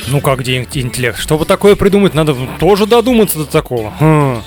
[0.07, 1.19] Ну как где ин- интеллект?
[1.19, 3.93] Чтобы такое придумать, надо тоже додуматься до такого.
[3.99, 4.41] Хм.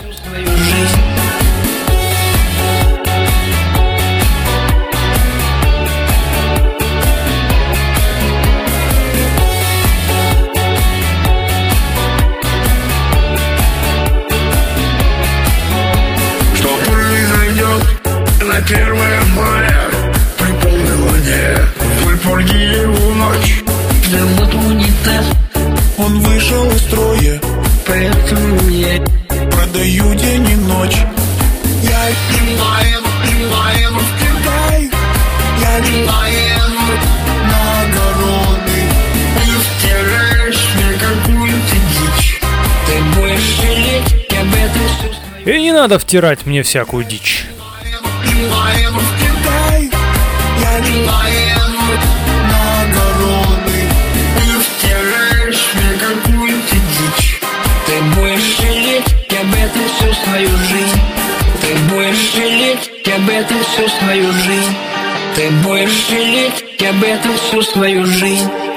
[45.79, 47.47] Надо втирать мне всякую дичь.
[63.09, 64.77] Об этом всю свою жизнь.
[65.37, 68.68] Ты будешь жалеть об этом всю свою жизнь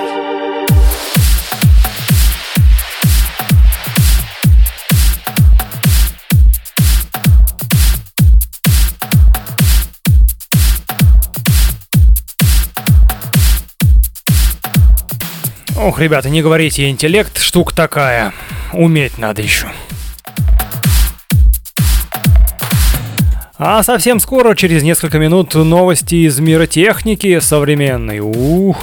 [15.84, 18.34] Ох, ребята, не говорите, интеллект штука такая.
[18.72, 19.68] Уметь надо еще.
[23.58, 28.20] А совсем скоро, через несколько минут, новости из мира техники современной.
[28.20, 28.78] Ух.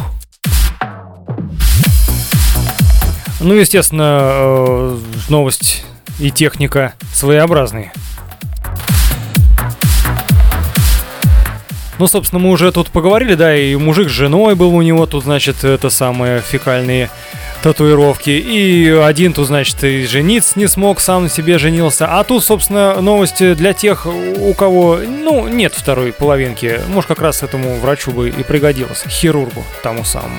[3.39, 5.85] Ну, естественно, э, новость
[6.19, 7.93] и техника своеобразные.
[11.99, 15.25] Ну, собственно, мы уже тут поговорили, да, и мужик с женой был у него, тут,
[15.25, 17.11] значит, это самые фекальные
[17.63, 18.31] татуировки.
[18.31, 22.07] И один тут, значит, и жениться не смог, сам на себе женился.
[22.07, 26.81] А тут, собственно, новости для тех, у кого, ну, нет второй половинки.
[26.89, 30.39] Может, как раз этому врачу бы и пригодилось, хирургу тому самому.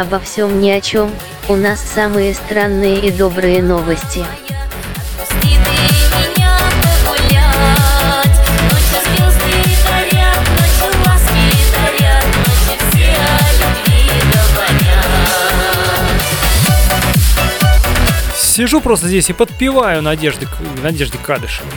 [0.00, 1.10] Обо всем ни о чем.
[1.46, 4.24] У нас самые странные и добрые новости.
[18.38, 21.70] Сижу просто здесь и подпеваю Надежде, К- Надежде Кадышевой.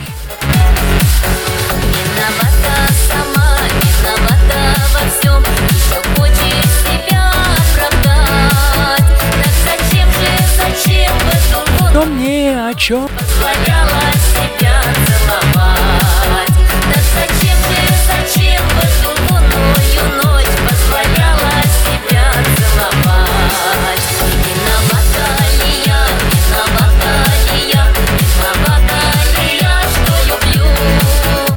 [11.94, 13.08] Но мне о чем?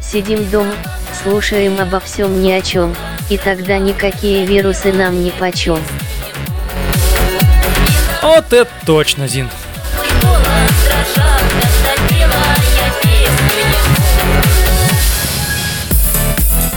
[0.04, 0.72] Сидим дома,
[1.24, 2.96] слушаем обо всем ни о чем,
[3.32, 5.80] и тогда никакие вирусы нам ни почем.
[8.22, 9.50] Вот это точно, Зин.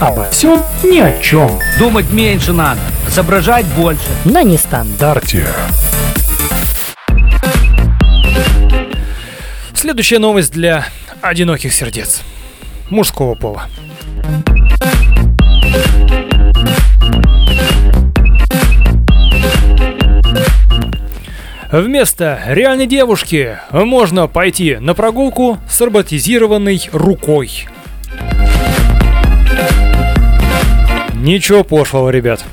[0.01, 1.59] Обо всем ни о чем.
[1.77, 4.01] Думать меньше надо, соображать больше.
[4.25, 5.47] На нестандарте.
[9.75, 10.85] Следующая новость для
[11.21, 12.21] одиноких сердец.
[12.89, 13.67] Мужского пола.
[21.71, 27.65] Вместо реальной девушки можно пойти на прогулку с роботизированной рукой.
[31.15, 32.43] Ничего пошлого, ребят.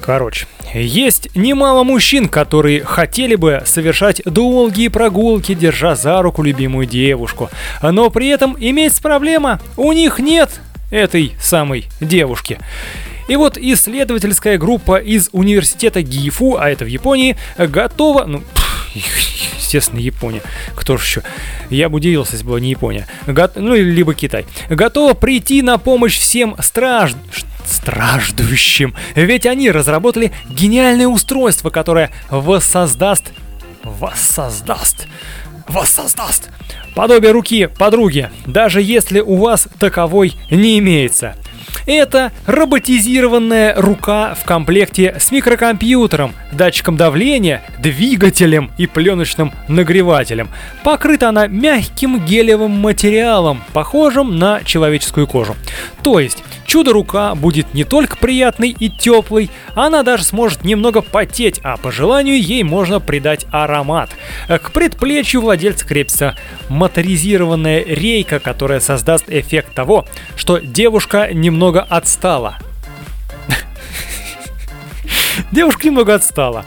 [0.00, 7.50] Короче, есть немало мужчин, которые хотели бы совершать долгие прогулки, держа за руку любимую девушку.
[7.82, 10.60] Но при этом имеется проблема, у них нет
[10.90, 12.58] этой самой девушки.
[13.28, 18.24] И вот исследовательская группа из университета Гифу, а это в Японии, готова...
[18.24, 18.42] Ну,
[18.94, 20.42] естественно, Япония.
[20.74, 21.22] Кто же еще?
[21.70, 23.06] Я бы удивился, если была не Япония.
[23.26, 24.46] Го- Ну, либо Китай.
[24.68, 27.12] Готова прийти на помощь всем страж...
[27.66, 28.94] страждущим.
[29.14, 33.32] Ведь они разработали гениальное устройство, которое воссоздаст...
[33.82, 35.06] Воссоздаст...
[35.68, 36.50] Воссоздаст...
[36.94, 41.34] Подобие руки подруги, даже если у вас таковой не имеется.
[41.86, 50.48] Это роботизированная рука в комплекте с микрокомпьютером, датчиком давления, двигателем и пленочным нагревателем.
[50.82, 55.56] Покрыта она мягким гелевым материалом, похожим на человеческую кожу.
[56.02, 61.76] То есть, чудо-рука будет не только приятной и теплой, она даже сможет немного потеть, а
[61.76, 64.10] по желанию ей можно придать аромат.
[64.48, 66.36] К предплечью владельца крепится
[66.68, 70.06] моторизированная рейка, которая создаст эффект того,
[70.36, 72.58] что девушка немного отстала.
[75.52, 76.64] Девушка немного отстала.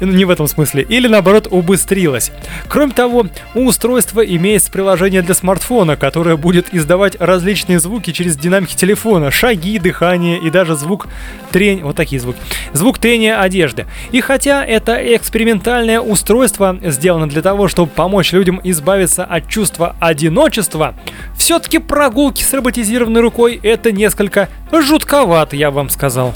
[0.00, 0.82] Ну, Не в этом смысле.
[0.82, 2.32] Или наоборот убыстрилась.
[2.68, 8.74] Кроме того, у устройства имеется приложение для смартфона, которое будет издавать различные звуки через динамики
[8.74, 9.30] телефона.
[9.30, 11.08] Шаги, дыхание и даже звук
[11.50, 11.84] трения...
[11.84, 12.38] Вот такие звуки.
[12.72, 13.86] Звук трения одежды.
[14.12, 20.94] И хотя это экспериментальное устройство сделано для того, чтобы помочь людям избавиться от чувства одиночества,
[21.36, 26.32] все-таки прогулки с роботизированной рукой это несколько жутковато, я вам сказал.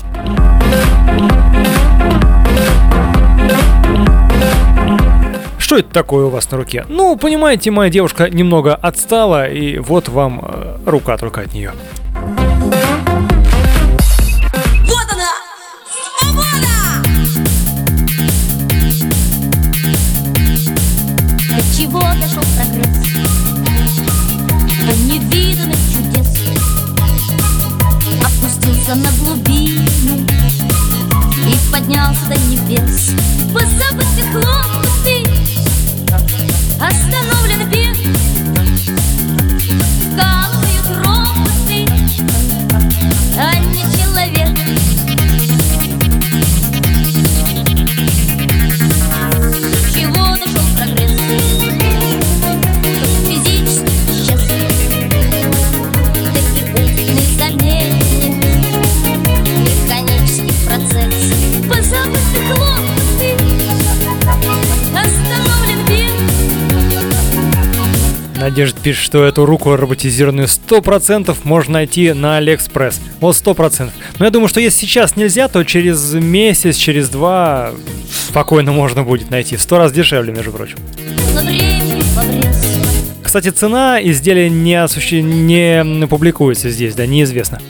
[5.75, 6.87] Что это такое у вас на руке?
[6.89, 11.73] Ну, понимаете, моя девушка немного отстала, и вот вам э, рука только от нее.
[68.85, 73.01] Пишет, что эту руку роботизированную 100% можно найти на Алиэкспресс.
[73.19, 73.89] Вот 100%.
[74.19, 77.73] Но я думаю, что если сейчас нельзя, то через месяц, через два
[78.29, 79.57] спокойно можно будет найти.
[79.57, 80.77] В сто раз дешевле, между прочим.
[83.23, 85.23] Кстати, цена изделия не, осуще...
[85.23, 87.61] не публикуется здесь, да, неизвестно.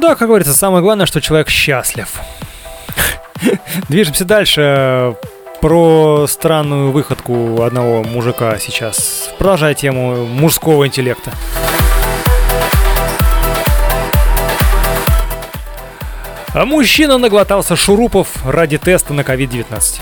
[0.00, 2.20] Ну да, как говорится, самое главное, что человек счастлив.
[3.88, 5.16] Движемся дальше.
[5.60, 9.28] Про странную выходку одного мужика сейчас.
[9.38, 11.32] Продолжая тему мужского интеллекта.
[16.54, 20.00] А мужчина наглотался шурупов ради теста на COVID-19.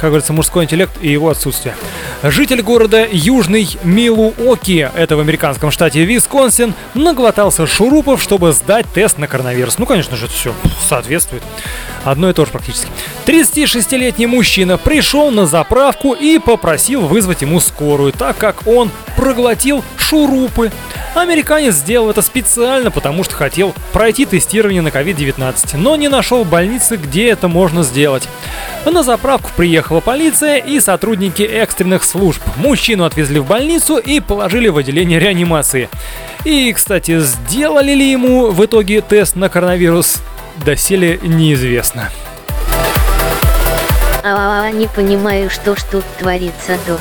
[0.00, 1.74] как говорится, мужской интеллект и его отсутствие.
[2.22, 9.26] Житель города Южный Милуоки, это в американском штате Висконсин, наглотался шурупов, чтобы сдать тест на
[9.26, 9.78] коронавирус.
[9.78, 10.54] Ну, конечно же, это все
[10.86, 11.42] соответствует.
[12.04, 12.88] Одно и то же практически.
[13.24, 20.72] 36-летний мужчина пришел на заправку и попросил вызвать ему скорую, так как он проглотил шурупы.
[21.14, 26.96] Американец сделал это специально, потому что хотел пройти тестирование на COVID-19, но не нашел больницы,
[26.96, 28.28] где это можно сделать.
[28.84, 32.42] На заправку приехала полиция и сотрудники экстренных служб.
[32.56, 35.88] Мужчину отвезли в больницу и положили в отделение реанимации.
[36.44, 40.20] И, кстати, сделали ли ему в итоге тест на коронавирус,
[40.64, 42.10] доселе неизвестно.
[44.22, 46.98] А, не понимаю, что ж тут творится, до.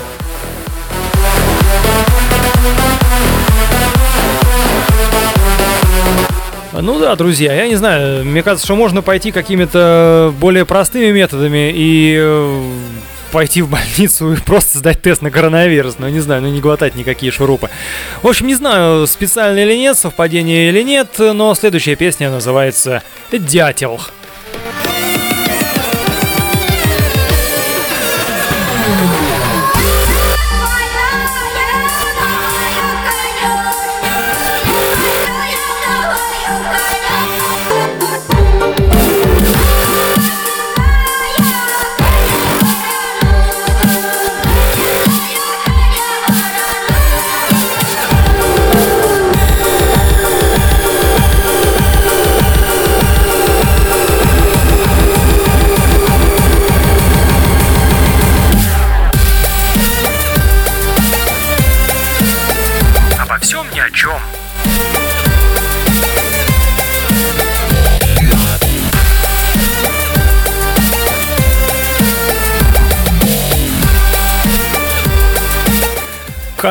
[6.81, 11.73] Ну да, друзья, я не знаю, мне кажется, что можно пойти какими-то более простыми методами
[11.75, 12.61] и э,
[13.31, 15.95] пойти в больницу и просто сдать тест на коронавирус.
[15.99, 17.69] Ну, не знаю, ну не глотать никакие шурупы.
[18.21, 23.99] В общем, не знаю, специально или нет, совпадение или нет, но следующая песня называется «Дятел».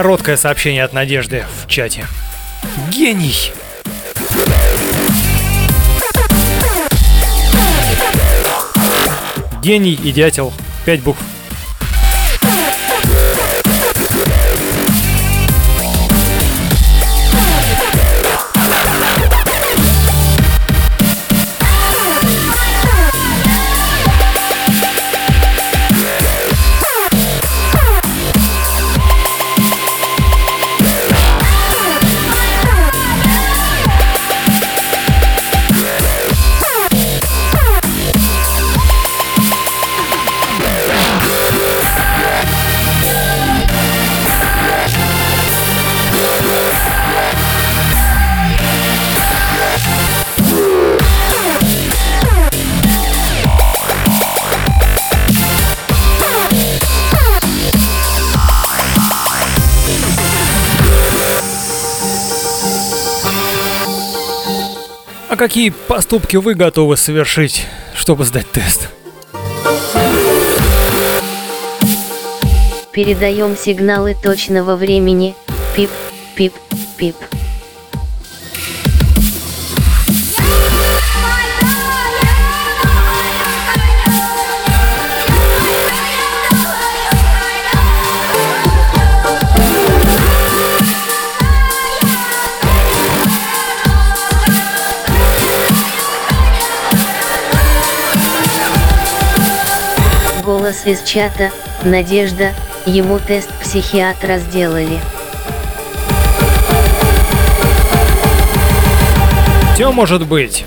[0.00, 2.06] Короткое сообщение от Надежды в чате.
[2.92, 3.52] Гений!
[9.60, 10.52] Гений и дятел.
[10.86, 11.18] Пять букв.
[65.38, 67.64] Какие поступки вы готовы совершить,
[67.94, 68.88] чтобы сдать тест?
[72.92, 75.34] Передаем сигналы точного времени.
[75.76, 75.90] Пип,
[76.34, 76.52] пип,
[76.98, 77.14] пип.
[100.88, 101.50] Из чата,
[101.84, 102.54] Надежда,
[102.86, 104.98] ему тест психиатра сделали.
[109.74, 110.64] Все может быть.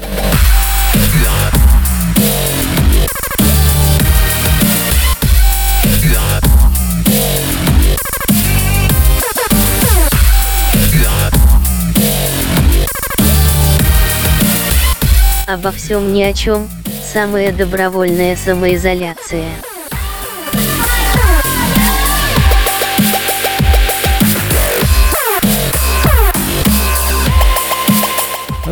[15.47, 16.69] Обо всем ни о чем,
[17.11, 19.49] самая добровольная самоизоляция.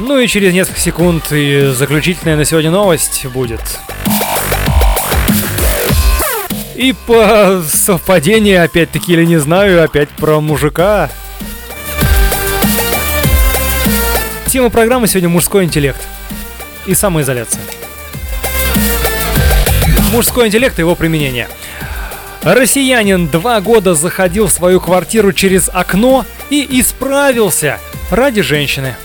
[0.10, 3.62] Ну и через несколько секунд и заключительная на сегодня новость будет.
[6.74, 11.12] И по совпадению, опять-таки, или не знаю, опять про мужика.
[14.48, 16.02] Тема программы сегодня мужской интеллект
[16.88, 17.62] и самоизоляция.
[20.12, 21.48] Мужской интеллект и его применение.
[22.42, 27.78] Россиянин два года заходил в свою квартиру через окно и исправился
[28.10, 28.96] ради женщины.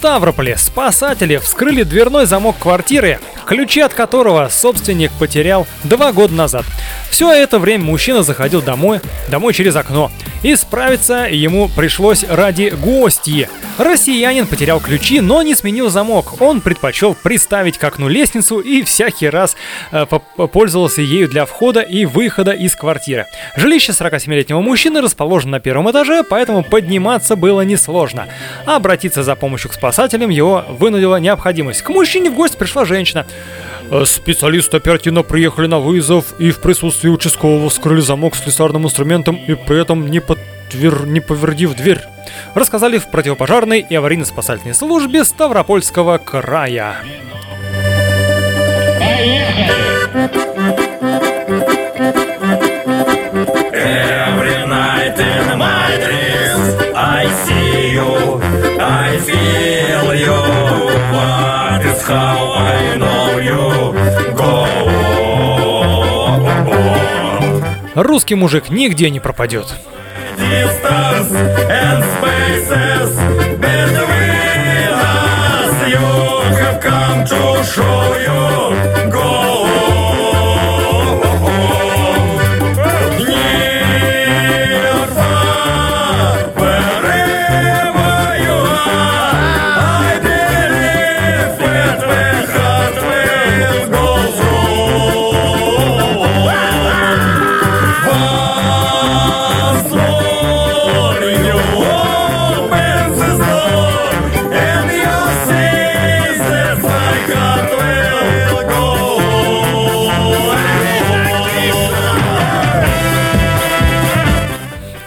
[0.00, 0.56] Ставрополе.
[0.56, 3.18] Спасатели вскрыли дверной замок квартиры,
[3.50, 6.64] ключи от которого собственник потерял два года назад.
[7.10, 10.12] Все это время мужчина заходил домой, домой через окно.
[10.44, 13.48] И справиться ему пришлось ради гостьи.
[13.76, 16.40] Россиянин потерял ключи, но не сменил замок.
[16.40, 19.56] Он предпочел приставить к окну лестницу и всякий раз
[19.90, 23.26] э, пользовался ею для входа и выхода из квартиры.
[23.56, 28.28] Жилище 47-летнего мужчины расположено на первом этаже, поэтому подниматься было несложно.
[28.64, 31.82] А обратиться за помощью к спасателям его вынудила необходимость.
[31.82, 33.26] К мужчине в гости пришла женщина.
[33.90, 39.36] Э, Специалисты оперативно приехали на вызов и в присутствии участкового вскрыли замок с слесарным инструментом
[39.36, 41.06] и при этом не, подтвер...
[41.06, 42.00] не повердив дверь.
[42.54, 46.96] Рассказали в противопожарной и аварийно-спасательной службе Ставропольского края.
[50.12, 50.89] Every
[68.02, 69.66] Русский мужик нигде не пропадет.
[70.38, 71.32] distance
[71.68, 73.49] and spaces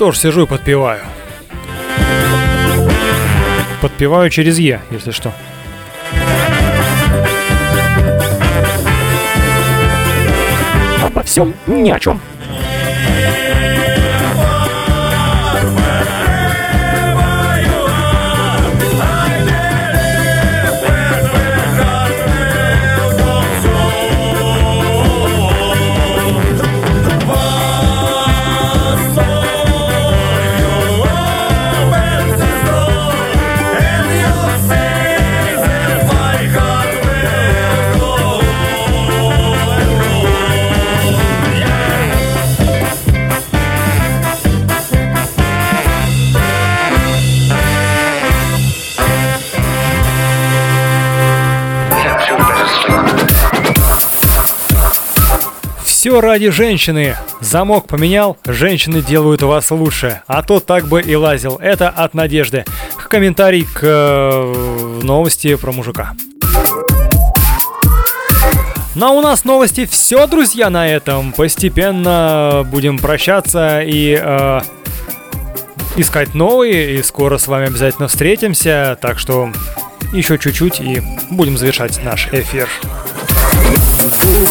[0.04, 1.00] Тоже сижу и подпеваю.
[3.80, 5.32] Подпеваю через Е, если что.
[11.02, 12.20] Обо всем ни о чем.
[56.34, 57.16] Ради женщины.
[57.42, 60.24] Замок поменял, женщины делают вас лучше.
[60.26, 61.60] А то так бы и лазил.
[61.62, 62.66] Это от Надежды.
[63.08, 66.14] Комментарий к э, новости про мужика.
[68.96, 71.34] Ну а у нас новости все, друзья, на этом.
[71.34, 74.62] Постепенно будем прощаться и э,
[75.98, 76.96] искать новые.
[76.96, 78.98] И скоро с вами обязательно встретимся.
[79.00, 79.52] Так что
[80.12, 82.68] еще чуть-чуть и будем завершать наш эфир.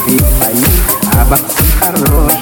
[0.06, 2.38] и поют обо всем хорошем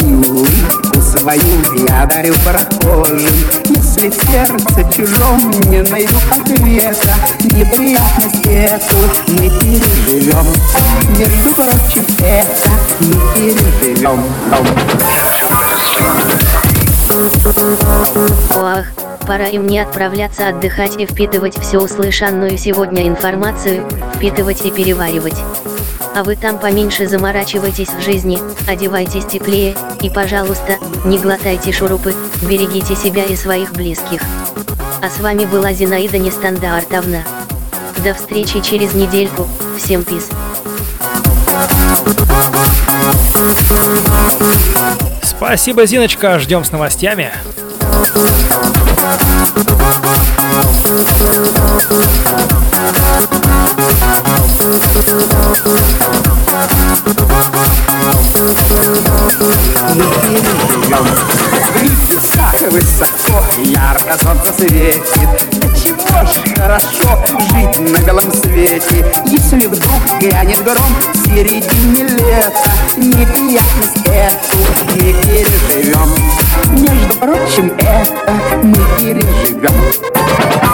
[0.00, 3.18] И улыбку свою я дарю прохожим.
[3.66, 8.96] Если в сердце чужом не найду ответа Неприятность эту
[9.28, 10.46] мы переживем.
[11.18, 14.24] Между прочим, это мы переживем.
[18.54, 25.36] Ох, пора и мне отправляться отдыхать и впитывать всю услышанную сегодня информацию, впитывать и переваривать.
[26.14, 28.38] А вы там поменьше заморачивайтесь в жизни,
[28.68, 34.20] одевайтесь теплее, и, пожалуйста, не глотайте шурупы, берегите себя и своих близких.
[35.00, 37.24] А с вами была Зинаида Нестандартовна.
[38.04, 39.48] До встречи через недельку,
[39.78, 40.28] всем пис.
[45.22, 46.38] Спасибо, Зиночка.
[46.38, 47.32] Ждем с новостями.
[62.70, 70.62] Высоко, ярко солнце светит Да чего ж хорошо жить на белом свете Если вдруг грянет
[70.62, 74.58] гром в середине лета Неприятность эту
[74.94, 76.41] не переживем
[77.22, 80.71] впрочем, это мы переживем.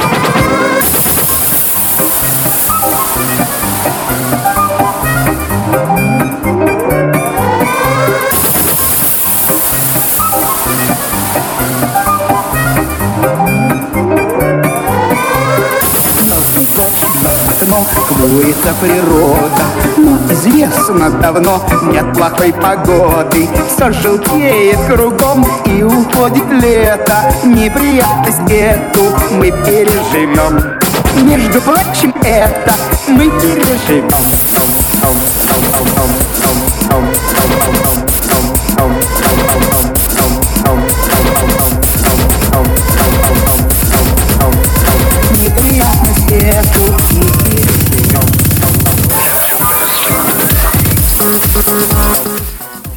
[18.28, 19.64] Окно Куется природа.
[19.96, 23.48] Но известно давно Нет плохой погоды.
[23.74, 27.32] Все желтеет кругом И уходит лето.
[27.44, 29.02] Неприятность эту
[29.32, 30.78] Мы переживем.
[31.22, 32.72] Между прочим, это
[33.08, 34.47] Мы переживем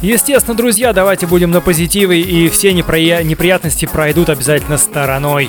[0.02, 5.48] Естественно, друзья, давайте будем на позитиве, и все неприя- неприятности пройдут обязательно стороной.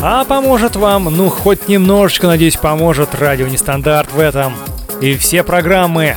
[0.00, 4.54] А поможет вам, ну хоть немножечко, надеюсь, поможет радио Нестандарт в этом.
[5.02, 6.16] И все программы.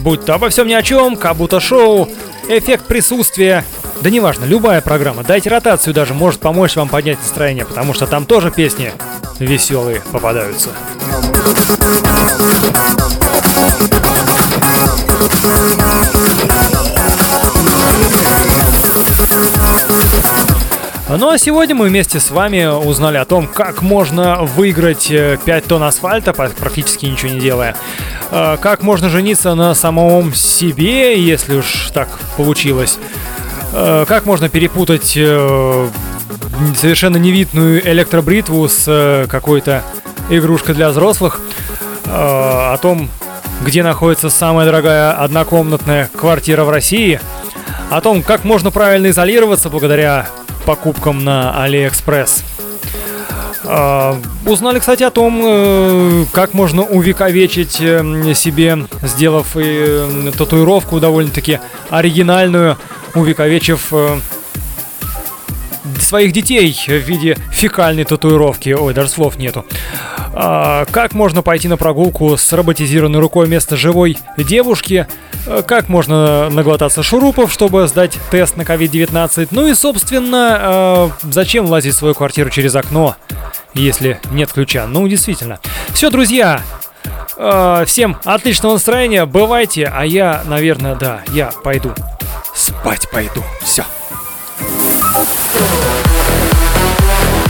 [0.00, 2.08] Будь то обо всем ни о чем, Кабута шоу,
[2.48, 3.64] эффект присутствия,
[4.02, 8.26] да неважно, любая программа, дайте ротацию даже, может помочь вам поднять настроение, потому что там
[8.26, 8.92] тоже песни
[9.38, 10.70] веселые попадаются.
[21.08, 25.64] Ну а сегодня мы вместе с вами узнали о том, как можно выиграть э, 5
[25.66, 27.76] тонн асфальта, практически ничего не делая.
[28.30, 32.98] Э, Как можно жениться на самом себе, если уж так получилось.
[33.72, 35.88] Э, Как можно перепутать э,
[36.76, 39.82] совершенно невидную электробритву с э, какой-то
[40.30, 41.40] игрушкой для взрослых.
[42.04, 43.08] О том,
[43.64, 47.20] где находится самая дорогая однокомнатная квартира в России.
[47.90, 50.28] О том, как можно правильно изолироваться благодаря
[50.66, 52.44] покупкам на Алиэкспресс.
[53.64, 61.60] А, Узнали, кстати, о том, э, как можно увековечить э, себе, сделав э, татуировку довольно-таки
[61.90, 62.76] оригинальную,
[63.14, 63.92] увековечив
[66.12, 68.68] своих детей в виде фекальной татуировки.
[68.68, 69.64] Ой, даже слов нету.
[70.34, 75.06] А, как можно пойти на прогулку с роботизированной рукой вместо живой девушки?
[75.46, 79.48] Э, Как можно наглотаться шурупов, чтобы сдать тест на COVID-19?
[79.52, 83.16] Ну и, собственно, э, зачем лазить в свою квартиру через окно,
[83.72, 84.86] если нет ключа?
[84.86, 85.60] Ну, действительно.
[85.94, 86.60] Все, друзья,
[87.38, 91.94] э, всем отличного настроения, бывайте, а я, наверное, да, я пойду
[92.54, 93.42] спать пойду.
[93.64, 93.82] Все.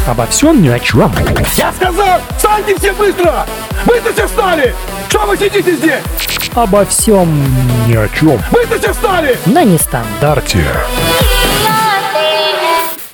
[0.06, 1.12] Обо всем ни о чем.
[1.56, 3.46] Я сказал, встаньте все быстро!
[3.86, 4.74] Быстро все встали!
[5.08, 6.02] Что вы сидите здесь?
[6.54, 7.28] Обо всем
[7.86, 8.40] ни о чем.
[8.50, 9.38] Быстро все встали!
[9.46, 10.64] На нестандарте.